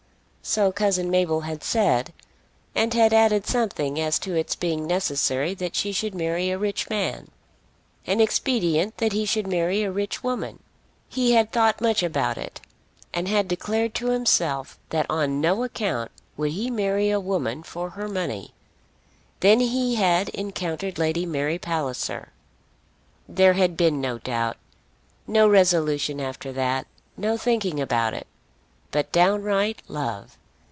[0.43, 2.13] So cousin Mabel had said,
[2.73, 6.89] and had added something as to its being necessary that she should marry a rich
[6.89, 7.29] man,
[8.07, 10.59] and expedient that he should marry a rich woman.
[11.07, 12.59] He had thought much about it,
[13.13, 17.91] and had declared to himself that on no account would he marry a woman for
[17.91, 18.53] her money.
[19.41, 22.33] Then he had encountered Lady Mary Palliser.
[23.29, 24.57] There had been no doubt,
[25.27, 28.25] no resolution after that, no thinking about it;
[28.89, 30.37] but downright love.